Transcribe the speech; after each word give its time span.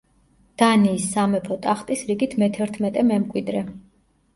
დანიის 0.61 1.05
სამეფო 1.11 1.59
ტახტის 1.67 2.03
რიგით 2.11 2.37
მეთერთმეტე 2.47 3.09
მემკვიდრე. 3.15 3.69